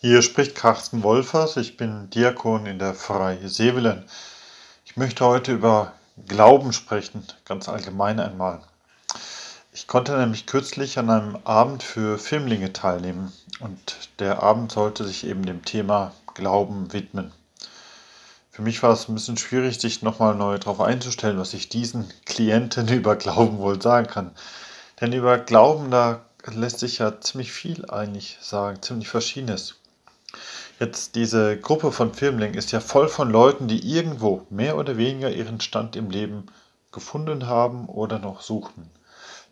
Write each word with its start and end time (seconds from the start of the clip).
Hier 0.00 0.22
spricht 0.22 0.54
Carsten 0.54 1.02
Wolfers, 1.02 1.56
ich 1.56 1.76
bin 1.76 2.08
Diakon 2.10 2.66
in 2.66 2.78
der 2.78 2.94
Pfarrei 2.94 3.36
Sevelen. 3.48 4.04
Ich 4.84 4.96
möchte 4.96 5.24
heute 5.24 5.52
über 5.52 5.92
Glauben 6.28 6.72
sprechen, 6.72 7.26
ganz 7.44 7.68
allgemein 7.68 8.20
einmal. 8.20 8.60
Ich 9.72 9.88
konnte 9.88 10.16
nämlich 10.16 10.46
kürzlich 10.46 11.00
an 11.00 11.10
einem 11.10 11.38
Abend 11.42 11.82
für 11.82 12.16
Filmlinge 12.16 12.72
teilnehmen 12.72 13.32
und 13.58 13.96
der 14.20 14.40
Abend 14.40 14.70
sollte 14.70 15.04
sich 15.04 15.26
eben 15.26 15.44
dem 15.44 15.64
Thema 15.64 16.12
Glauben 16.32 16.92
widmen. 16.92 17.32
Für 18.52 18.62
mich 18.62 18.80
war 18.84 18.92
es 18.92 19.08
ein 19.08 19.14
bisschen 19.14 19.36
schwierig, 19.36 19.80
sich 19.80 20.02
nochmal 20.02 20.36
neu 20.36 20.58
darauf 20.58 20.80
einzustellen, 20.80 21.40
was 21.40 21.54
ich 21.54 21.70
diesen 21.70 22.08
Klienten 22.24 22.86
über 22.92 23.16
Glauben 23.16 23.58
wohl 23.58 23.82
sagen 23.82 24.06
kann. 24.06 24.30
Denn 25.00 25.12
über 25.12 25.38
Glauben, 25.38 25.90
da 25.90 26.20
lässt 26.46 26.78
sich 26.78 26.98
ja 26.98 27.20
ziemlich 27.20 27.50
viel 27.50 27.90
eigentlich 27.90 28.38
sagen, 28.40 28.80
ziemlich 28.80 29.08
verschiedenes. 29.08 29.74
Jetzt 30.80 31.14
diese 31.16 31.56
Gruppe 31.58 31.90
von 31.90 32.14
Firmling 32.14 32.54
ist 32.54 32.70
ja 32.72 32.80
voll 32.80 33.08
von 33.08 33.30
Leuten, 33.30 33.66
die 33.66 33.80
irgendwo 33.80 34.46
mehr 34.50 34.76
oder 34.76 34.96
weniger 34.96 35.30
ihren 35.30 35.60
Stand 35.60 35.96
im 35.96 36.10
Leben 36.10 36.46
gefunden 36.92 37.46
haben 37.46 37.86
oder 37.86 38.18
noch 38.18 38.40
suchen. 38.40 38.90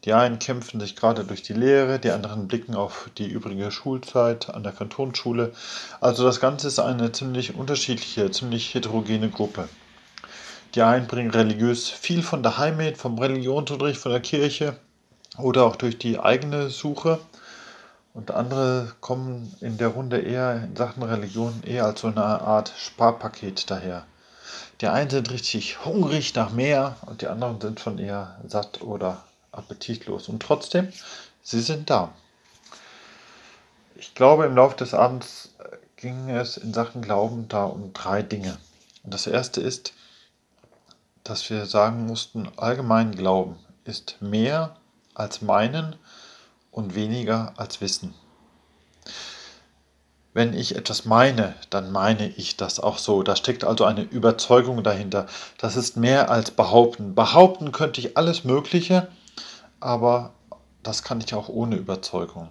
Die 0.04 0.12
einen 0.12 0.38
kämpfen 0.38 0.78
sich 0.78 0.94
gerade 0.94 1.24
durch 1.24 1.42
die 1.42 1.52
Lehre, 1.52 1.98
die 1.98 2.12
anderen 2.12 2.46
blicken 2.46 2.76
auf 2.76 3.10
die 3.18 3.26
übrige 3.26 3.72
Schulzeit 3.72 4.50
an 4.50 4.62
der 4.62 4.72
Kantonsschule. 4.72 5.52
Also 6.00 6.22
das 6.24 6.38
Ganze 6.38 6.68
ist 6.68 6.78
eine 6.78 7.10
ziemlich 7.10 7.56
unterschiedliche, 7.56 8.30
ziemlich 8.30 8.72
heterogene 8.72 9.30
Gruppe. 9.30 9.68
Die 10.76 10.82
einen 10.82 11.08
bringen 11.08 11.30
religiös 11.30 11.88
viel 11.88 12.22
von 12.22 12.42
daheim 12.42 12.76
mit, 12.76 12.98
vom 12.98 13.18
Religionsunterricht, 13.18 13.98
von 13.98 14.12
der 14.12 14.20
Kirche 14.20 14.76
oder 15.38 15.64
auch 15.64 15.74
durch 15.74 15.98
die 15.98 16.20
eigene 16.20 16.70
Suche. 16.70 17.18
Und 18.16 18.30
andere 18.30 18.94
kommen 19.02 19.54
in 19.60 19.76
der 19.76 19.88
Runde 19.88 20.18
eher 20.18 20.64
in 20.64 20.74
Sachen 20.74 21.02
Religion 21.02 21.62
eher 21.62 21.84
als 21.84 22.00
so 22.00 22.06
eine 22.06 22.24
Art 22.24 22.72
Sparpaket 22.74 23.70
daher. 23.70 24.06
Die 24.80 24.86
einen 24.86 25.10
sind 25.10 25.30
richtig 25.30 25.84
hungrig 25.84 26.34
nach 26.34 26.50
mehr 26.50 26.96
und 27.04 27.20
die 27.20 27.26
anderen 27.26 27.60
sind 27.60 27.78
schon 27.78 27.98
eher 27.98 28.40
satt 28.48 28.80
oder 28.80 29.22
appetitlos. 29.52 30.30
Und 30.30 30.40
trotzdem, 30.40 30.90
sie 31.42 31.60
sind 31.60 31.90
da. 31.90 32.10
Ich 33.96 34.14
glaube, 34.14 34.46
im 34.46 34.56
Laufe 34.56 34.78
des 34.78 34.94
Abends 34.94 35.50
äh, 35.58 35.76
ging 35.96 36.30
es 36.30 36.56
in 36.56 36.72
Sachen 36.72 37.02
Glauben 37.02 37.48
da 37.48 37.64
um 37.64 37.92
drei 37.92 38.22
Dinge. 38.22 38.56
Und 39.04 39.12
das 39.12 39.26
erste 39.26 39.60
ist, 39.60 39.92
dass 41.22 41.50
wir 41.50 41.66
sagen 41.66 42.06
mussten, 42.06 42.48
allgemein 42.56 43.14
Glauben 43.14 43.58
ist 43.84 44.16
mehr 44.22 44.74
als 45.12 45.42
meinen 45.42 45.96
und 46.76 46.94
weniger 46.94 47.54
als 47.56 47.80
Wissen. 47.80 48.14
Wenn 50.34 50.52
ich 50.52 50.76
etwas 50.76 51.06
meine, 51.06 51.54
dann 51.70 51.90
meine 51.90 52.28
ich 52.28 52.58
das 52.58 52.78
auch 52.78 52.98
so. 52.98 53.22
Da 53.22 53.34
steckt 53.34 53.64
also 53.64 53.86
eine 53.86 54.02
Überzeugung 54.02 54.82
dahinter. 54.82 55.26
Das 55.56 55.76
ist 55.76 55.96
mehr 55.96 56.30
als 56.30 56.50
behaupten. 56.50 57.14
Behaupten 57.14 57.72
könnte 57.72 58.02
ich 58.02 58.18
alles 58.18 58.44
Mögliche, 58.44 59.08
aber 59.80 60.34
das 60.82 61.02
kann 61.02 61.22
ich 61.22 61.32
auch 61.32 61.48
ohne 61.48 61.76
Überzeugung. 61.76 62.48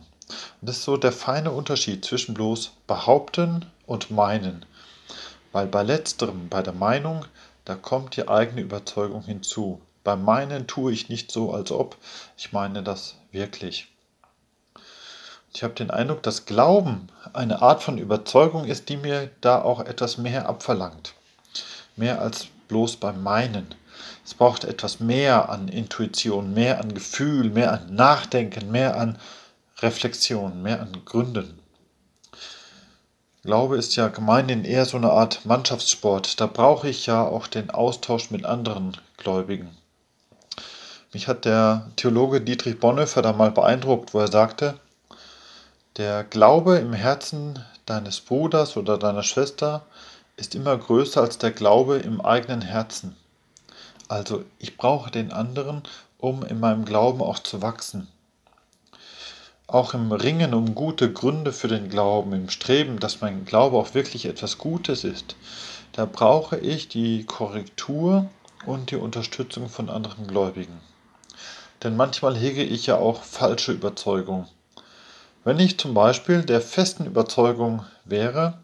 Und 0.59 0.70
das 0.70 0.78
ist 0.78 0.86
so 0.86 0.98
der 0.98 1.12
feine 1.12 1.52
Unterschied 1.52 2.03
zwischen 2.03 2.34
bloß 2.34 2.72
behaupten 2.88 3.68
und 3.86 4.09
meinen. 4.09 4.66
Weil 5.52 5.68
bei 5.68 5.84
letzterem, 5.84 6.50
bei 6.50 6.64
der 6.64 6.73
Meinung, 6.73 7.26
da 7.64 7.76
kommt 7.76 8.18
die 8.18 8.28
eigene 8.28 8.62
Überzeugung 8.62 9.22
hinzu. 9.22 9.80
Beim 10.03 10.23
Meinen 10.23 10.66
tue 10.66 10.92
ich 10.92 11.09
nicht 11.09 11.31
so, 11.31 11.53
als 11.53 11.72
ob 11.72 11.96
ich 12.38 12.53
meine 12.53 12.81
das 12.81 13.18
wirklich. 13.31 13.95
Ich 15.56 15.64
habe 15.64 15.73
den 15.73 15.89
Eindruck, 15.89 16.22
dass 16.22 16.45
Glauben 16.45 17.08
eine 17.31 17.61
Art 17.61 17.81
von 17.81 17.98
Überzeugung 17.98 18.66
ist, 18.66 18.90
die 18.90 18.97
mir 18.97 19.30
da 19.40 19.62
auch 19.62 19.80
etwas 19.80 20.18
mehr 20.18 20.50
abverlangt. 20.50 21.13
Mehr 21.96 22.19
als 22.22 22.47
bloß 22.68 22.97
beim 22.97 23.24
Meinen. 23.24 23.74
Es 24.25 24.34
braucht 24.34 24.66
etwas 24.66 25.00
mehr 25.00 25.47
an 25.47 25.69
Intuition, 25.69 26.53
mehr 26.53 26.81
an 26.81 26.94
Gefühl, 26.94 27.50
mehr 27.52 27.72
an 27.72 27.96
Nachdenken, 27.96 28.69
mehr 28.69 28.97
an 28.97 29.18
Reflexion, 29.80 30.62
mehr 30.62 30.81
an 30.81 30.91
Gründen. 31.06 31.57
Glaube 33.44 33.78
ist 33.78 33.96
ja 33.96 34.09
gemeinhin 34.09 34.66
eher 34.66 34.84
so 34.84 34.97
eine 34.97 35.12
Art 35.12 35.46
Mannschaftssport. 35.46 36.41
Da 36.41 36.47
brauche 36.47 36.90
ich 36.90 37.06
ja 37.06 37.25
auch 37.25 37.47
den 37.47 37.69
Austausch 37.69 38.30
mit 38.30 38.44
anderen 38.44 38.97
Gläubigen. 39.16 39.69
Mich 41.13 41.30
hat 41.30 41.46
der 41.46 41.91
Theologe 41.96 42.41
Dietrich 42.41 42.78
Bonhoeffer 42.78 43.22
da 43.22 43.31
mal 43.31 43.51
beeindruckt, 43.51 44.13
wo 44.13 44.19
er 44.19 44.30
sagte, 44.30 44.81
der 45.97 46.25
Glaube 46.25 46.78
im 46.78 46.91
Herzen 46.91 47.63
deines 47.85 48.19
Bruders 48.19 48.75
oder 48.75 48.97
deiner 48.97 49.23
Schwester 49.23 49.85
ist 50.35 50.53
immer 50.53 50.78
größer 50.78 51.22
als 51.22 51.38
der 51.38 51.51
Glaube 51.51 51.97
im 51.97 52.19
eigenen 52.19 52.61
Herzen. 52.61 53.16
Also 54.09 54.44
ich 54.59 54.75
brauche 54.75 55.09
den 55.09 55.31
anderen, 55.31 55.83
um 56.17 56.44
in 56.44 56.59
meinem 56.59 56.83
Glauben 56.83 57.22
auch 57.22 57.39
zu 57.39 57.61
wachsen. 57.61 58.09
Auch 59.67 59.94
im 59.94 60.11
Ringen 60.11 60.53
um 60.53 60.75
gute 60.75 61.11
Gründe 61.11 61.53
für 61.53 61.69
den 61.69 61.89
Glauben, 61.89 62.33
im 62.33 62.50
Streben, 62.50 63.00
dass 63.00 63.22
mein 63.22 63.45
Glaube 63.45 63.77
auch 63.77 63.94
wirklich 63.94 64.25
etwas 64.25 64.57
Gutes 64.57 65.06
ist, 65.06 65.38
da 65.94 66.06
brauche 66.06 66.57
ich 66.57 66.89
die 66.89 67.23
Korrektur 67.23 68.27
und 68.66 68.91
die 68.91 68.97
Unterstützung 68.97 69.69
von 69.69 69.89
anderen 69.89 70.27
Gläubigen. 70.27 70.81
Denn 71.83 71.95
manchmal 71.95 72.35
hege 72.35 72.63
ich 72.63 72.85
ja 72.85 72.97
auch 72.97 73.23
falsche 73.23 73.72
Überzeugungen. 73.72 74.47
Wenn 75.45 75.59
ich 75.59 75.78
zum 75.78 75.94
Beispiel 75.94 76.41
der 76.41 76.59
festen 76.59 77.06
Überzeugung 77.06 77.85
wäre, 78.03 78.57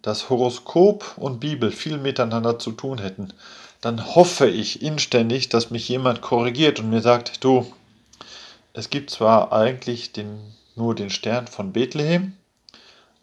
dass 0.00 0.30
Horoskop 0.30 1.18
und 1.18 1.38
Bibel 1.38 1.70
viel 1.70 1.98
miteinander 1.98 2.58
zu 2.58 2.72
tun 2.72 2.98
hätten, 2.98 3.34
dann 3.82 4.14
hoffe 4.14 4.48
ich 4.48 4.80
inständig, 4.80 5.50
dass 5.50 5.70
mich 5.70 5.86
jemand 5.86 6.22
korrigiert 6.22 6.80
und 6.80 6.88
mir 6.88 7.02
sagt, 7.02 7.44
du, 7.44 7.70
es 8.72 8.88
gibt 8.88 9.10
zwar 9.10 9.52
eigentlich 9.52 10.12
den, 10.12 10.38
nur 10.76 10.94
den 10.94 11.10
Stern 11.10 11.46
von 11.46 11.74
Bethlehem 11.74 12.32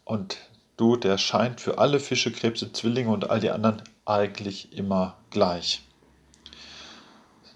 und 0.04 0.36
du, 0.76 0.94
der 0.94 1.18
scheint 1.18 1.60
für 1.60 1.78
alle 1.78 1.98
Fische, 1.98 2.30
Krebse, 2.30 2.72
Zwillinge 2.72 3.10
und 3.10 3.30
all 3.30 3.40
die 3.40 3.50
anderen 3.50 3.82
eigentlich 4.04 4.78
immer 4.78 5.16
gleich. 5.30 5.82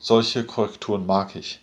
Solche 0.00 0.42
Korrekturen 0.42 1.06
mag 1.06 1.36
ich. 1.36 1.60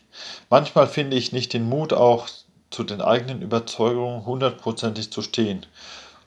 Manchmal 0.50 0.88
finde 0.88 1.18
ich 1.18 1.34
nicht 1.34 1.52
den 1.52 1.68
Mut 1.68 1.92
auch 1.92 2.30
zu 2.74 2.84
den 2.84 3.02
eigenen 3.02 3.42
Überzeugungen 3.42 4.26
hundertprozentig 4.26 5.12
zu 5.12 5.22
stehen. 5.22 5.66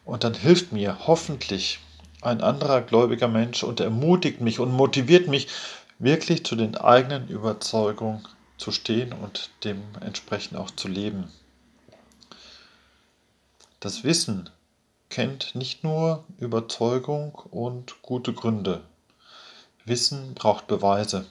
Und 0.04 0.22
dann 0.24 0.34
hilft 0.34 0.72
mir 0.72 1.06
hoffentlich 1.06 1.80
ein 2.22 2.40
anderer 2.40 2.80
gläubiger 2.80 3.28
Mensch 3.28 3.64
und 3.64 3.80
ermutigt 3.80 4.40
mich 4.40 4.60
und 4.60 4.72
motiviert 4.72 5.28
mich, 5.28 5.48
wirklich 5.98 6.44
zu 6.44 6.56
den 6.56 6.76
eigenen 6.76 7.28
Überzeugungen 7.28 8.26
zu 8.58 8.70
stehen 8.70 9.12
und 9.12 9.50
dementsprechend 9.64 10.58
auch 10.58 10.70
zu 10.70 10.88
leben. 10.88 11.30
Das 13.80 14.04
Wissen 14.04 14.48
kennt 15.10 15.54
nicht 15.54 15.84
nur 15.84 16.24
Überzeugung 16.38 17.34
und 17.50 18.02
gute 18.02 18.32
Gründe. 18.32 18.82
Wissen 19.84 20.34
braucht 20.34 20.66
Beweise. 20.66 21.26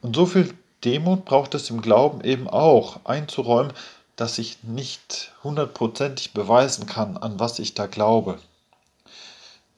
Und 0.00 0.16
so 0.16 0.26
viel 0.26 0.54
Demut 0.84 1.24
braucht 1.24 1.54
es 1.54 1.70
im 1.70 1.80
Glauben 1.80 2.22
eben 2.22 2.48
auch, 2.48 3.00
einzuräumen, 3.04 3.72
dass 4.16 4.38
ich 4.38 4.62
nicht 4.62 5.32
hundertprozentig 5.42 6.32
beweisen 6.32 6.86
kann, 6.86 7.16
an 7.16 7.40
was 7.40 7.58
ich 7.58 7.74
da 7.74 7.86
glaube. 7.86 8.38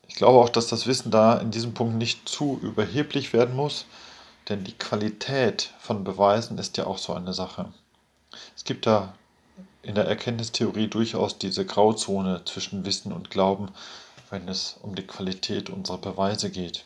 Ich 0.09 0.17
glaube 0.17 0.39
auch, 0.39 0.49
dass 0.49 0.67
das 0.67 0.87
Wissen 0.87 1.11
da 1.11 1.39
in 1.39 1.51
diesem 1.51 1.75
Punkt 1.75 1.97
nicht 1.97 2.29
zu 2.29 2.59
überheblich 2.63 3.33
werden 3.33 3.55
muss, 3.55 3.87
denn 4.49 4.65
die 4.65 4.77
Qualität 4.77 5.73
von 5.79 6.05
Beweisen 6.05 6.59
ist 6.59 6.77
ja 6.77 6.87
auch 6.87 6.99
so 6.99 7.13
eine 7.13 7.33
Sache. 7.33 7.73
Es 8.57 8.65
gibt 8.65 8.87
da 8.87 9.15
in 9.83 9.95
der 9.95 10.07
Erkenntnistheorie 10.07 10.89
durchaus 10.89 11.39
diese 11.39 11.65
Grauzone 11.65 12.43
zwischen 12.45 12.85
Wissen 12.85 13.13
und 13.13 13.31
Glauben, 13.31 13.69
wenn 14.31 14.49
es 14.49 14.77
um 14.83 14.95
die 14.95 15.07
Qualität 15.07 15.71
unserer 15.71 15.99
Beweise 15.99 16.51
geht. 16.51 16.85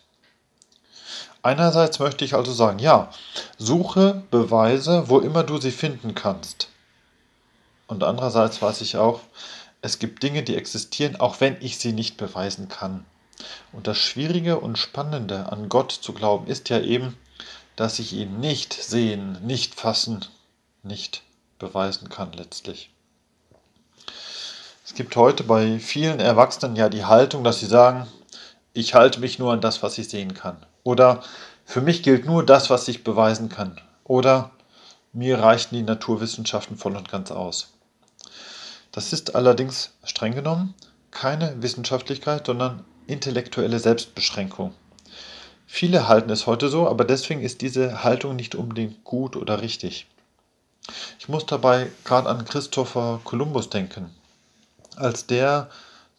Einerseits 1.43 1.99
möchte 1.99 2.25
ich 2.25 2.35
also 2.35 2.53
sagen, 2.53 2.79
ja, 2.79 3.11
suche 3.57 4.23
Beweise, 4.31 5.09
wo 5.09 5.21
immer 5.21 5.43
du 5.43 5.59
sie 5.59 5.71
finden 5.71 6.15
kannst. 6.15 6.69
Und 7.87 8.05
andererseits 8.05 8.61
weiß 8.61 8.83
ich 8.83 8.97
auch, 8.99 9.21
es 9.83 9.99
gibt 9.99 10.23
Dinge, 10.23 10.43
die 10.43 10.57
existieren, 10.57 11.17
auch 11.17 11.41
wenn 11.41 11.57
ich 11.61 11.79
sie 11.79 11.93
nicht 11.93 12.19
beweisen 12.19 12.69
kann. 12.69 13.07
Und 13.73 13.87
das 13.87 13.97
Schwierige 13.97 14.61
und 14.61 14.77
Spannende 14.77 15.51
an 15.51 15.71
Gott 15.71 15.93
zu 15.93 16.13
glauben 16.13 16.47
ist 16.47 16.69
ja 16.69 16.79
eben, 16.81 17.17
dass 17.77 17.99
ich 17.99 18.13
ihn 18.13 18.41
nicht 18.41 18.75
sehen, 18.75 19.39
nicht 19.47 19.75
fassen, 19.75 20.27
nicht 20.83 21.23
beweisen 21.59 22.11
kann 22.11 22.33
letztlich. 22.35 22.91
Es 24.85 24.95
gibt 24.95 25.17
heute 25.17 25.45
bei 25.45 25.79
vielen 25.79 26.21
Erwachsenen 26.21 26.77
ja 26.77 26.91
die 26.91 27.07
Haltung, 27.07 27.45
dass 27.45 27.61
sie 27.61 27.67
sagen, 27.67 28.07
ich 28.75 28.95
halte 28.95 29.21
mich 29.21 29.39
nur 29.39 29.53
an 29.53 29.61
das, 29.63 29.83
was 29.83 29.97
ich 29.97 30.09
sehen 30.09 30.35
kann. 30.35 30.59
Oder 30.83 31.23
für 31.65 31.81
mich 31.81 32.03
gilt 32.03 32.27
nur 32.27 32.45
das, 32.45 32.71
was 32.71 32.89
ich 32.89 33.05
beweisen 33.05 33.49
kann. 33.49 33.81
Oder 34.05 34.51
mir 35.13 35.41
reichen 35.41 35.75
die 35.75 35.83
Naturwissenschaften 35.83 36.77
voll 36.77 36.97
und 36.97 37.11
ganz 37.11 37.31
aus. 37.31 37.73
Das 38.93 39.13
ist 39.13 39.35
allerdings 39.35 39.93
streng 40.05 40.35
genommen 40.35 40.75
keine 41.11 41.63
Wissenschaftlichkeit, 41.63 42.47
sondern 42.47 42.85
intellektuelle 43.07 43.79
Selbstbeschränkung. 43.79 44.75
Viele 45.67 46.09
halten 46.09 46.31
es 46.31 46.47
heute 46.47 46.69
so, 46.69 46.89
aber 46.89 47.05
deswegen 47.05 47.43
ist 47.43 47.61
diese 47.61 48.03
Haltung 48.03 48.37
nicht 48.37 48.55
unbedingt 48.55 49.05
gut 49.05 49.37
oder 49.37 49.61
richtig. 49.61 50.07
Ich 51.19 51.29
muss 51.29 51.47
dabei 51.47 51.91
gerade 52.05 52.29
an 52.29 52.45
Christopher 52.45 53.21
Columbus 53.25 53.71
denken. 53.71 54.11
Als 54.97 55.27
der 55.27 55.71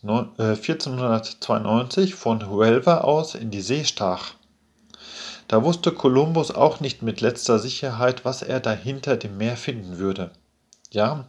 1492 0.03 2.11
äh, 2.11 2.15
von 2.15 2.49
Huelva 2.49 2.99
aus 2.99 3.35
in 3.35 3.51
die 3.51 3.61
See 3.61 3.83
stach, 3.83 4.35
da 5.51 5.65
wusste 5.65 5.91
Kolumbus 5.91 6.51
auch 6.51 6.79
nicht 6.79 7.01
mit 7.01 7.19
letzter 7.19 7.59
Sicherheit, 7.59 8.23
was 8.23 8.41
er 8.41 8.61
dahinter 8.61 9.17
dem 9.17 9.35
Meer 9.35 9.57
finden 9.57 9.97
würde. 9.97 10.31
Ja, 10.91 11.25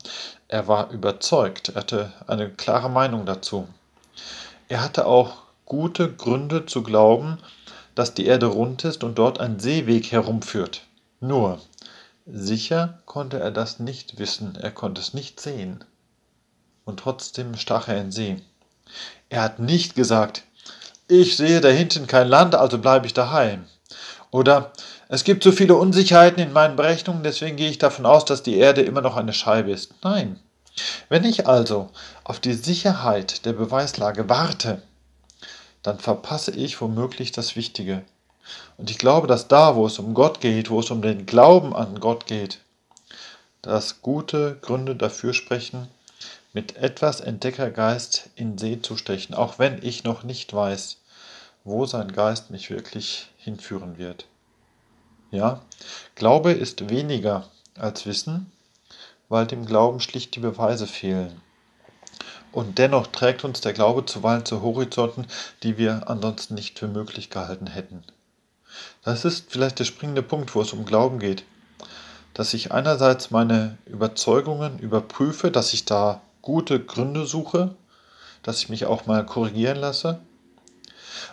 er 0.47 0.69
war 0.69 0.91
überzeugt, 0.93 1.71
er 1.71 1.75
hatte 1.75 2.13
eine 2.29 2.49
klare 2.49 2.89
Meinung 2.89 3.27
dazu. 3.27 3.67
Er 4.69 4.81
hatte 4.81 5.07
auch 5.07 5.39
gute 5.67 6.13
Gründe 6.13 6.67
zu 6.67 6.85
glauben, 6.85 7.39
dass 7.97 8.15
die 8.15 8.27
Erde 8.27 8.47
rund 8.47 8.85
ist 8.85 9.03
und 9.03 9.19
dort 9.19 9.41
ein 9.41 9.59
Seeweg 9.59 10.13
herumführt. 10.13 10.83
Nur, 11.19 11.61
sicher 12.25 13.01
konnte 13.07 13.41
er 13.41 13.51
das 13.51 13.81
nicht 13.81 14.21
wissen, 14.21 14.55
er 14.55 14.71
konnte 14.71 15.01
es 15.01 15.15
nicht 15.15 15.41
sehen. 15.41 15.85
Und 16.85 17.01
trotzdem 17.01 17.57
stach 17.57 17.89
er 17.89 18.01
in 18.01 18.13
See. 18.13 18.37
Er 19.31 19.43
hat 19.43 19.59
nicht 19.59 19.97
gesagt, 19.97 20.45
ich 21.09 21.37
sehe 21.37 21.61
da 21.61 21.71
hinten 21.71 22.07
kein 22.07 22.29
Land, 22.29 22.55
also 22.55 22.79
bleibe 22.79 23.07
ich 23.07 23.15
daheim. 23.15 23.65
Oder 24.33 24.73
es 25.09 25.25
gibt 25.25 25.45
so 25.45 25.53
viele 25.53 25.77
Unsicherheiten 25.77 26.43
in 26.43 26.55
meinen 26.55 26.75
Berechnungen, 26.75 27.23
deswegen 27.23 27.57
gehe 27.57 27.69
ich 27.69 27.79
davon 27.79 28.07
aus, 28.07 28.25
dass 28.25 28.43
die 28.43 28.57
Erde 28.57 28.81
immer 28.81 29.03
noch 29.03 29.17
eine 29.17 29.35
Scheibe 29.35 29.71
ist. 29.71 29.95
Nein. 30.03 30.41
Wenn 31.11 31.25
ich 31.25 31.47
also 31.47 31.91
auf 32.25 32.41
die 32.41 32.55
Sicherheit 32.55 33.45
der 33.45 33.53
Beweislage 33.53 34.31
warte, 34.31 34.81
dann 35.83 35.99
verpasse 35.99 36.53
ich 36.53 36.81
womöglich 36.81 37.33
das 37.33 37.57
Wichtige. 37.57 38.03
Und 38.79 38.91
ich 38.91 38.97
glaube, 38.97 39.27
dass 39.27 39.49
da, 39.49 39.77
wo 39.77 39.87
es 39.87 39.99
um 39.99 40.15
Gott 40.15 40.41
geht, 40.41 40.71
wo 40.71 40.81
es 40.81 40.91
um 40.91 41.03
den 41.03 41.27
Glauben 41.27 41.77
an 41.77 42.01
Gott 42.01 42.27
geht, 42.27 42.61
dass 43.61 44.01
gute 44.01 44.57
Gründe 44.63 44.97
dafür 44.97 45.35
sprechen, 45.35 45.89
mit 46.55 46.77
etwas 46.77 47.21
Entdeckergeist 47.21 48.31
in 48.35 48.57
See 48.57 48.81
zu 48.81 48.97
stechen, 48.97 49.35
auch 49.35 49.59
wenn 49.59 49.83
ich 49.83 50.05
noch 50.05 50.23
nicht 50.23 50.55
weiß, 50.55 51.02
wo 51.65 51.87
sein 51.87 52.13
Geist 52.13 52.51
mich 52.51 52.71
wirklich 52.71 53.31
hinführen 53.37 53.99
wird. 53.99 54.27
Ja, 55.31 55.63
Glaube 56.15 56.53
ist 56.53 56.91
weniger 56.91 57.49
als 57.79 58.05
Wissen, 58.05 58.51
weil 59.29 59.47
dem 59.47 59.65
Glauben 59.65 60.01
schlicht 60.01 60.35
die 60.35 60.41
Beweise 60.41 60.87
fehlen. 60.87 61.41
Und 62.51 62.79
dennoch 62.79 63.07
trägt 63.07 63.45
uns 63.45 63.63
der 63.63 63.73
Glaube 63.73 64.05
zuweilen 64.05 64.45
zu 64.45 64.61
Horizonten, 64.61 65.27
die 65.63 65.79
wir 65.79 66.11
ansonsten 66.11 66.55
nicht 66.55 66.79
für 66.79 66.89
möglich 66.89 67.31
gehalten 67.31 67.67
hätten. 67.67 68.03
Das 69.05 69.25
ist 69.25 69.51
vielleicht 69.51 69.79
der 69.79 69.85
springende 69.85 70.23
Punkt, 70.23 70.55
wo 70.55 70.61
es 70.61 70.73
um 70.73 70.85
Glauben 70.85 71.19
geht. 71.19 71.45
Dass 72.35 72.53
ich 72.53 72.73
einerseits 72.73 73.31
meine 73.31 73.79
Überzeugungen 73.87 74.79
überprüfe, 74.79 75.51
dass 75.51 75.73
ich 75.73 75.87
da 75.87 76.21
gute 76.43 76.81
Gründe 76.81 77.25
suche, 77.25 77.75
dass 78.43 78.59
ich 78.59 78.69
mich 78.69 78.85
auch 78.85 79.07
mal 79.07 79.25
korrigieren 79.25 79.79
lasse 79.79 80.21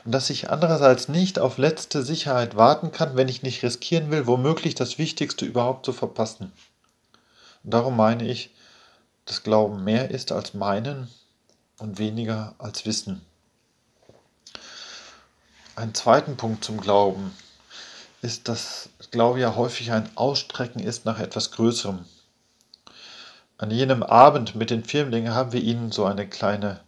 und 0.05 0.11
dass 0.11 0.29
ich 0.29 0.49
andererseits 0.49 1.07
nicht 1.07 1.39
auf 1.39 1.57
letzte 1.57 2.03
Sicherheit 2.03 2.55
warten 2.55 2.91
kann, 2.91 3.15
wenn 3.15 3.27
ich 3.27 3.43
nicht 3.43 3.63
riskieren 3.63 4.11
will, 4.11 4.27
womöglich 4.27 4.75
das 4.75 4.97
Wichtigste 4.97 5.45
überhaupt 5.45 5.85
zu 5.85 5.93
verpassen. 5.93 6.51
Und 7.63 7.73
darum 7.73 7.95
meine 7.95 8.27
ich, 8.27 8.51
dass 9.25 9.43
Glauben 9.43 9.83
mehr 9.83 10.11
ist 10.11 10.31
als 10.31 10.53
meinen 10.53 11.07
und 11.77 11.99
weniger 11.99 12.55
als 12.57 12.85
Wissen. 12.85 13.21
Ein 15.75 15.93
zweiten 15.93 16.35
Punkt 16.35 16.63
zum 16.63 16.81
Glauben 16.81 17.33
ist, 18.21 18.47
dass 18.49 18.89
Glaube 19.11 19.39
ja 19.39 19.55
häufig 19.55 19.91
ein 19.91 20.09
Ausstrecken 20.15 20.79
ist 20.81 21.05
nach 21.05 21.19
etwas 21.19 21.51
Größerem. 21.51 22.05
An 23.57 23.71
jenem 23.71 24.03
Abend 24.03 24.55
mit 24.55 24.69
den 24.69 24.83
Firmlingen 24.83 25.33
haben 25.33 25.51
wir 25.51 25.61
ihnen 25.61 25.91
so 25.91 26.05
eine 26.05 26.27
kleine 26.27 26.81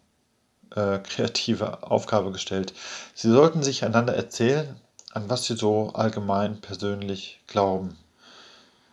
äh, 0.76 1.00
kreative 1.00 1.84
Aufgabe 1.84 2.32
gestellt. 2.32 2.74
Sie 3.14 3.30
sollten 3.30 3.64
sich 3.64 3.84
einander 3.84 4.16
erzählen, 4.16 4.80
an 5.12 5.30
was 5.30 5.46
sie 5.46 5.56
so 5.56 5.92
allgemein 5.94 6.62
persönlich 6.62 7.42
glauben. 7.48 7.98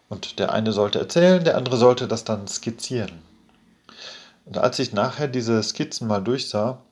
Und 0.08 0.38
der 0.38 0.52
eine 0.52 0.72
sollte 0.72 0.98
erzählen, 0.98 1.44
der 1.44 1.56
andere 1.56 1.76
sollte 1.76 2.08
das 2.08 2.24
dann 2.24 2.48
skizzieren. 2.48 3.22
Und 4.46 4.58
als 4.58 4.78
ich 4.78 4.92
nachher 4.92 5.28
diese 5.28 5.62
Skizzen 5.62 6.08
mal 6.08 6.22
durchsah, 6.22 6.82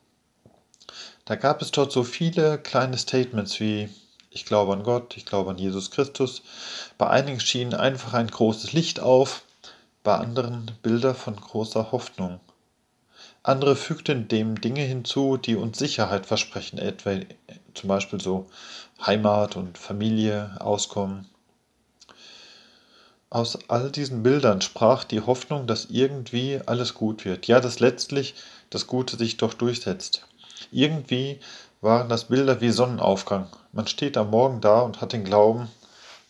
da 1.25 1.35
gab 1.35 1.61
es 1.61 1.71
dort 1.71 1.91
so 1.91 2.03
viele 2.03 2.57
kleine 2.57 2.97
Statements 2.97 3.59
wie 3.59 3.89
ich 4.29 4.45
glaube 4.45 4.73
an 4.73 4.83
Gott, 4.83 5.17
ich 5.17 5.25
glaube 5.25 5.49
an 5.49 5.57
Jesus 5.57 5.89
Christus. 5.89 6.43
Bei 6.97 7.09
einigen 7.09 7.39
schien 7.39 7.73
einfach 7.73 8.13
ein 8.13 8.27
großes 8.27 8.71
Licht 8.73 8.99
auf, 8.99 9.43
bei 10.03 10.15
anderen 10.15 10.71
Bilder 10.83 11.15
von 11.15 11.35
großer 11.35 11.91
Hoffnung. 11.91 12.39
Andere 13.47 13.77
fügten 13.77 14.27
dem 14.27 14.59
Dinge 14.59 14.81
hinzu, 14.81 15.37
die 15.37 15.55
uns 15.55 15.79
Sicherheit 15.79 16.25
versprechen, 16.25 16.79
etwa 16.79 17.11
zum 17.75 17.87
Beispiel 17.87 18.19
so 18.19 18.47
Heimat 19.05 19.55
und 19.55 19.77
Familie, 19.77 20.57
Auskommen. 20.59 21.29
Aus 23.29 23.57
all 23.69 23.89
diesen 23.89 24.21
Bildern 24.21 24.59
sprach 24.59 25.05
die 25.05 25.21
Hoffnung, 25.21 25.65
dass 25.65 25.85
irgendwie 25.85 26.59
alles 26.65 26.93
gut 26.93 27.23
wird, 27.23 27.47
ja, 27.47 27.61
dass 27.61 27.79
letztlich 27.79 28.35
das 28.69 28.85
Gute 28.85 29.15
sich 29.15 29.37
doch 29.37 29.53
durchsetzt. 29.53 30.27
Irgendwie 30.73 31.39
waren 31.79 32.09
das 32.09 32.25
Bilder 32.25 32.59
wie 32.59 32.71
Sonnenaufgang. 32.71 33.47
Man 33.71 33.87
steht 33.87 34.17
am 34.17 34.29
Morgen 34.29 34.59
da 34.59 34.81
und 34.81 34.99
hat 34.99 35.13
den 35.13 35.23
Glauben, 35.23 35.69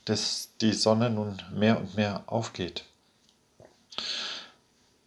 dass 0.06 0.50
die 0.62 0.74
Sonne 0.74 1.10
nun 1.10 1.42
mehr 1.52 1.80
und 1.80 1.96
mehr 1.96 2.22
aufgeht. 2.28 2.84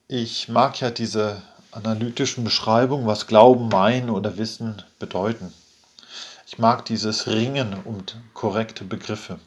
Ich 0.09 0.49
mag 0.49 0.81
ja 0.81 0.91
diese 0.91 1.41
analytischen 1.73 2.45
Beschreibungen, 2.45 3.07
was 3.07 3.27
Glauben, 3.27 3.69
Meinen 3.69 4.11
oder 4.11 4.37
Wissen 4.37 4.83
bedeuten. 4.99 5.53
Ich 6.47 6.59
mag 6.59 6.85
dieses 6.85 7.27
Ringen 7.27 7.75
um 7.85 8.03
korrekte 8.35 8.85
Begriffe. 8.85 9.39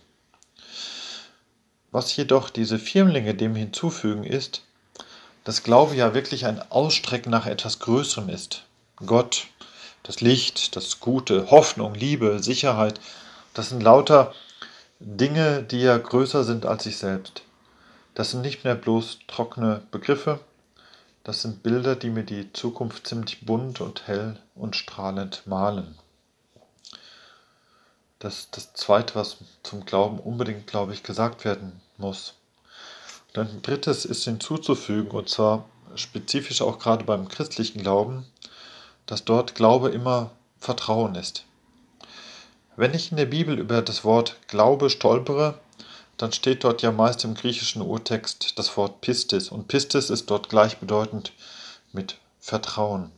Was 1.92 2.16
jedoch 2.16 2.50
diese 2.50 2.80
Firmlinge 2.80 3.36
dem 3.36 3.56
hinzufügen 3.56 4.24
ist, 4.24 4.62
dass 5.44 5.64
Glaube 5.64 5.96
ja 5.96 6.14
wirklich 6.14 6.46
ein 6.46 6.62
Ausstrecken 6.72 7.30
nach 7.30 7.46
etwas 7.46 7.80
Größerem 7.80 8.30
ist. 8.30 8.64
Gott, 9.06 9.48
das 10.04 10.22
Licht, 10.22 10.76
das 10.76 11.00
Gute, 11.00 11.52
Hoffnung, 11.52 11.94
Liebe, 11.94 12.42
Sicherheit, 12.42 13.00
das 13.54 13.70
sind 13.70 13.84
lauter 13.84 14.34
Dinge, 15.00 15.64
die 15.64 15.82
ja 15.82 15.98
größer 15.98 16.44
sind 16.44 16.66
als 16.66 16.86
ich 16.86 16.98
selbst. 16.98 17.44
Das 18.16 18.32
sind 18.32 18.42
nicht 18.42 18.64
mehr 18.64 18.76
bloß 18.76 19.20
trockene 19.28 19.82
Begriffe, 19.92 20.40
das 21.24 21.42
sind 21.42 21.64
Bilder, 21.64 21.96
die 21.96 22.10
mir 22.10 22.24
die 22.24 22.52
Zukunft 22.54 23.08
ziemlich 23.08 23.46
bunt 23.46 23.80
und 23.80 24.08
hell 24.08 24.38
und 24.56 24.76
strahlend 24.76 25.48
malen. 25.48 25.98
Das 28.20 28.50
das 28.52 28.74
Zweite, 28.74 29.16
was 29.16 29.38
zum 29.64 29.86
Glauben 29.86 30.20
unbedingt, 30.20 30.68
glaube 30.68 30.94
ich, 30.94 31.04
gesagt 31.04 31.46
werden 31.46 31.82
muss. 31.98 32.36
Und 33.36 33.50
ein 33.50 33.62
drittes 33.62 34.06
ist 34.06 34.26
hinzuzufügen, 34.26 35.12
und 35.12 35.30
zwar 35.30 35.66
spezifisch 35.96 36.62
auch 36.62 36.80
gerade 36.80 37.04
beim 37.04 37.28
christlichen 37.28 37.82
Glauben, 37.82 38.26
dass 39.06 39.26
dort 39.26 39.56
Glaube 39.56 39.90
immer 39.90 40.32
Vertrauen 40.60 41.16
ist. 41.16 41.46
Wenn 42.76 42.94
ich 42.94 43.12
in 43.12 43.18
der 43.18 43.26
Bibel 43.26 43.60
über 43.60 43.82
das 43.82 44.04
Wort 44.04 44.38
Glaube 44.48 44.90
stolpere, 44.90 45.60
dann 46.24 46.32
steht 46.32 46.64
dort 46.64 46.82
ja 46.82 46.94
meist 46.94 47.26
im 47.26 47.34
griechischen 47.34 47.82
Urtext 47.82 48.58
das 48.58 48.78
Wort 48.78 49.02
Pistis 49.02 49.50
und 49.50 49.68
Pistis 49.68 50.10
ist 50.10 50.30
dort 50.30 50.48
gleichbedeutend 50.48 51.34
mit 51.92 52.18
Vertrauen. 52.40 53.12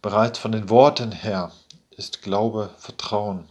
Bereits 0.00 0.38
von 0.38 0.52
den 0.52 0.70
Worten 0.70 1.12
her 1.12 1.52
ist 1.90 2.22
Glaube 2.22 2.70
Vertrauen. 2.78 3.46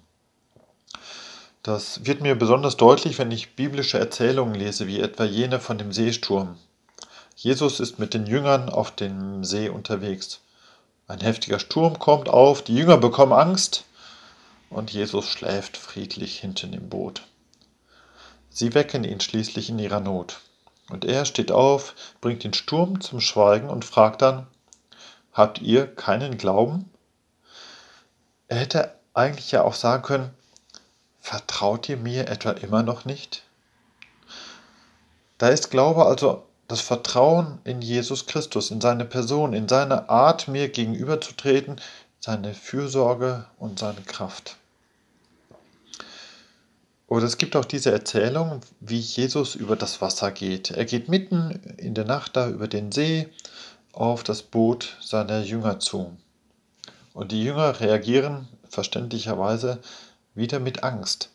Das 1.61 2.03
wird 2.03 2.21
mir 2.21 2.33
besonders 2.33 2.77
deutlich, 2.77 3.19
wenn 3.19 3.29
ich 3.29 3.55
biblische 3.55 3.99
Erzählungen 3.99 4.55
lese, 4.55 4.87
wie 4.87 5.01
etwa 5.01 5.23
jene 5.23 5.59
von 5.59 5.77
dem 5.77 5.93
Seesturm. 5.93 6.57
Jesus 7.35 7.79
ist 7.79 7.99
mit 7.99 8.15
den 8.15 8.25
Jüngern 8.25 8.69
auf 8.69 8.89
dem 8.89 9.43
See 9.43 9.69
unterwegs. 9.69 10.39
Ein 11.07 11.19
heftiger 11.19 11.59
Sturm 11.59 11.99
kommt 11.99 12.27
auf, 12.27 12.63
die 12.63 12.73
Jünger 12.73 12.97
bekommen 12.97 13.33
Angst 13.33 13.83
und 14.71 14.91
Jesus 14.91 15.27
schläft 15.27 15.77
friedlich 15.77 16.39
hinten 16.39 16.73
im 16.73 16.89
Boot. 16.89 17.21
Sie 18.57 18.73
wecken 18.73 19.03
ihn 19.03 19.19
schließlich 19.19 19.69
in 19.69 19.77
ihrer 19.77 19.99
Not. 19.99 20.39
Und 20.89 21.05
er 21.05 21.25
steht 21.25 21.51
auf, 21.51 21.93
bringt 22.21 22.43
den 22.43 22.55
Sturm 22.55 23.01
zum 23.01 23.19
Schweigen 23.19 23.69
und 23.69 23.85
fragt 23.85 24.23
dann, 24.23 24.47
habt 25.31 25.61
ihr 25.61 25.85
keinen 25.85 26.39
Glauben? 26.39 26.89
Er 28.47 28.57
hätte 28.57 28.95
eigentlich 29.13 29.51
ja 29.51 29.61
auch 29.61 29.75
sagen 29.75 30.01
können, 30.01 30.31
vertraut 31.19 31.87
ihr 31.87 31.97
mir 31.97 32.29
etwa 32.29 32.49
immer 32.49 32.81
noch 32.81 33.05
nicht? 33.05 33.43
Da 35.37 35.49
ist 35.49 35.69
Glaube 35.69 36.07
also 36.07 36.43
das 36.67 36.81
Vertrauen 36.81 37.59
in 37.63 37.83
Jesus 37.83 38.25
Christus, 38.25 38.71
in 38.71 38.81
seine 38.81 39.05
Person, 39.05 39.53
in 39.53 39.67
seine 39.67 40.09
Art, 40.09 40.47
mir 40.47 40.69
gegenüberzutreten, 40.69 41.79
seine 42.19 42.55
Fürsorge 42.55 43.45
und 43.59 43.77
seine 43.77 44.01
Kraft. 44.01 44.57
Oder 47.07 47.25
es 47.25 47.37
gibt 47.37 47.55
auch 47.55 47.65
diese 47.65 47.91
Erzählung, 47.91 48.61
wie 48.81 48.99
Jesus 48.99 49.55
über 49.55 49.77
das 49.77 50.01
Wasser 50.01 50.31
geht. 50.31 50.71
Er 50.71 50.83
geht 50.83 51.07
mitten 51.07 51.51
in 51.77 51.93
der 51.93 52.03
Nacht 52.03 52.35
da 52.35 52.49
über 52.49 52.67
den 52.67 52.91
See 52.91 53.29
auf 53.93 54.23
das 54.23 54.43
Boot 54.43 54.97
seiner 55.01 55.39
Jünger 55.39 55.79
zu. 55.79 56.17
Und 57.13 57.31
die 57.31 57.43
Jünger 57.43 57.79
reagieren 57.79 58.47
verständlicherweise 58.69 59.79
wieder 60.35 60.59
mit 60.59 60.83
Angst. 60.83 61.29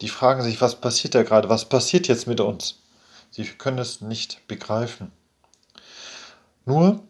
Die 0.00 0.08
fragen 0.08 0.42
sich, 0.42 0.60
was 0.60 0.80
passiert 0.80 1.14
da 1.14 1.22
gerade? 1.22 1.48
Was 1.48 1.66
passiert 1.66 2.08
jetzt 2.08 2.26
mit 2.26 2.40
uns? 2.40 2.80
Sie 3.30 3.44
können 3.44 3.78
es 3.78 4.00
nicht 4.00 4.46
begreifen. 4.48 5.12
Nur 6.64 7.00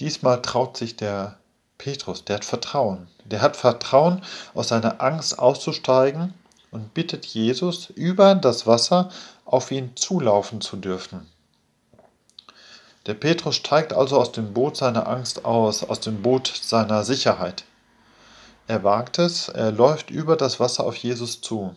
diesmal 0.00 0.42
traut 0.42 0.76
sich 0.76 0.96
der 0.96 1.38
Petrus, 1.78 2.24
der 2.24 2.36
hat 2.36 2.44
Vertrauen. 2.44 3.06
Der 3.24 3.40
hat 3.40 3.56
Vertrauen, 3.56 4.22
aus 4.52 4.68
seiner 4.68 5.00
Angst 5.00 5.38
auszusteigen 5.38 6.34
und 6.70 6.94
bittet 6.94 7.26
Jesus, 7.26 7.90
über 7.90 8.34
das 8.34 8.66
Wasser 8.66 9.10
auf 9.44 9.70
ihn 9.70 9.96
zulaufen 9.96 10.60
zu 10.60 10.76
dürfen. 10.76 11.28
Der 13.06 13.14
Petrus 13.14 13.56
steigt 13.56 13.92
also 13.92 14.20
aus 14.20 14.32
dem 14.32 14.52
Boot 14.52 14.76
seiner 14.76 15.08
Angst 15.08 15.44
aus, 15.44 15.82
aus 15.84 16.00
dem 16.00 16.22
Boot 16.22 16.52
seiner 16.62 17.02
Sicherheit. 17.02 17.64
Er 18.66 18.84
wagt 18.84 19.18
es, 19.18 19.48
er 19.48 19.72
läuft 19.72 20.10
über 20.10 20.36
das 20.36 20.60
Wasser 20.60 20.84
auf 20.84 20.96
Jesus 20.96 21.40
zu. 21.40 21.74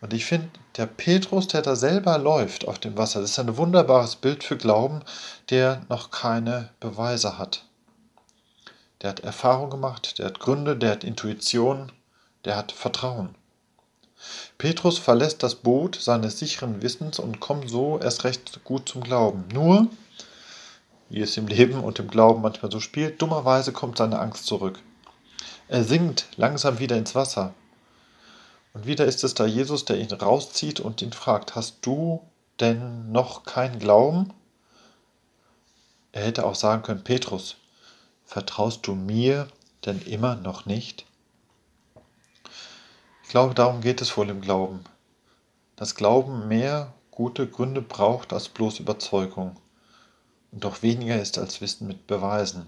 Und 0.00 0.12
ich 0.12 0.24
finde, 0.24 0.50
der 0.76 0.86
Petrus, 0.86 1.48
der 1.48 1.62
da 1.62 1.74
selber 1.74 2.18
läuft 2.18 2.68
auf 2.68 2.78
dem 2.78 2.96
Wasser, 2.96 3.20
das 3.20 3.30
ist 3.30 3.38
ein 3.40 3.56
wunderbares 3.56 4.16
Bild 4.16 4.44
für 4.44 4.56
Glauben, 4.56 5.00
der 5.50 5.82
noch 5.88 6.10
keine 6.12 6.70
Beweise 6.78 7.38
hat. 7.38 7.64
Der 9.02 9.10
hat 9.10 9.20
Erfahrung 9.20 9.70
gemacht, 9.70 10.18
der 10.18 10.26
hat 10.26 10.38
Gründe, 10.38 10.76
der 10.76 10.92
hat 10.92 11.02
Intuition, 11.04 11.90
der 12.44 12.56
hat 12.56 12.70
Vertrauen. 12.70 13.34
Petrus 14.58 14.98
verlässt 14.98 15.44
das 15.44 15.54
Boot 15.54 15.94
seines 15.94 16.40
sicheren 16.40 16.82
Wissens 16.82 17.20
und 17.20 17.38
kommt 17.38 17.70
so 17.70 18.00
erst 18.00 18.24
recht 18.24 18.64
gut 18.64 18.88
zum 18.88 19.04
Glauben. 19.04 19.44
Nur, 19.54 19.86
wie 21.08 21.20
es 21.20 21.36
im 21.36 21.46
Leben 21.46 21.78
und 21.78 22.00
im 22.00 22.08
Glauben 22.08 22.42
manchmal 22.42 22.72
so 22.72 22.80
spielt, 22.80 23.22
dummerweise 23.22 23.72
kommt 23.72 23.98
seine 23.98 24.18
Angst 24.18 24.46
zurück. 24.46 24.80
Er 25.68 25.84
sinkt 25.84 26.26
langsam 26.36 26.80
wieder 26.80 26.96
ins 26.96 27.14
Wasser. 27.14 27.54
Und 28.74 28.84
wieder 28.84 29.04
ist 29.04 29.22
es 29.22 29.34
da 29.34 29.46
Jesus, 29.46 29.84
der 29.84 29.98
ihn 29.98 30.10
rauszieht 30.10 30.80
und 30.80 31.02
ihn 31.02 31.12
fragt, 31.12 31.54
hast 31.54 31.78
du 31.82 32.20
denn 32.58 33.12
noch 33.12 33.44
keinen 33.44 33.78
Glauben? 33.78 34.32
Er 36.10 36.24
hätte 36.24 36.44
auch 36.44 36.56
sagen 36.56 36.82
können, 36.82 37.04
Petrus, 37.04 37.56
vertraust 38.24 38.86
du 38.88 38.96
mir 38.96 39.46
denn 39.86 40.02
immer 40.02 40.34
noch 40.34 40.66
nicht? 40.66 41.06
Ich 43.28 43.32
glaube, 43.32 43.52
darum 43.52 43.82
geht 43.82 44.00
es 44.00 44.16
wohl 44.16 44.30
im 44.30 44.40
Glauben. 44.40 44.84
Dass 45.76 45.94
Glauben 45.94 46.48
mehr 46.48 46.94
gute 47.10 47.46
Gründe 47.46 47.82
braucht 47.82 48.32
als 48.32 48.48
bloß 48.48 48.80
Überzeugung 48.80 49.54
und 50.50 50.64
doch 50.64 50.80
weniger 50.80 51.20
ist 51.20 51.36
als 51.36 51.60
Wissen 51.60 51.86
mit 51.86 52.06
Beweisen. 52.06 52.64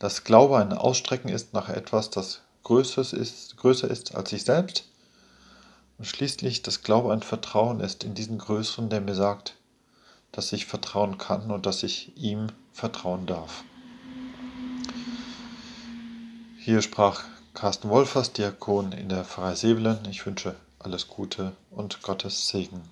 Dass 0.00 0.24
Glaube 0.24 0.58
ein 0.58 0.72
Ausstrecken 0.72 1.28
ist 1.28 1.54
nach 1.54 1.68
etwas, 1.68 2.10
das 2.10 2.40
Größeres 2.64 3.12
ist, 3.12 3.56
größer 3.56 3.88
ist 3.88 4.16
als 4.16 4.32
ich 4.32 4.42
selbst. 4.42 4.88
Und 5.96 6.06
schließlich, 6.06 6.62
dass 6.62 6.82
Glaube 6.82 7.12
ein 7.12 7.22
Vertrauen 7.22 7.78
ist 7.78 8.02
in 8.02 8.14
diesen 8.14 8.38
Größeren, 8.38 8.90
der 8.90 9.00
mir 9.00 9.14
sagt, 9.14 9.54
dass 10.32 10.52
ich 10.52 10.66
vertrauen 10.66 11.18
kann 11.18 11.52
und 11.52 11.66
dass 11.66 11.84
ich 11.84 12.16
ihm 12.16 12.48
vertrauen 12.72 13.26
darf. 13.26 13.62
Hier 16.58 16.82
sprach 16.82 17.22
Carsten 17.56 17.88
Wolfers, 17.88 18.34
Diakon 18.34 18.92
in 18.92 19.08
der 19.08 19.24
Pfarrei 19.24 19.54
Sevelen. 19.54 20.06
Ich 20.10 20.26
wünsche 20.26 20.56
alles 20.78 21.08
Gute 21.08 21.52
und 21.70 22.02
Gottes 22.02 22.48
Segen. 22.48 22.82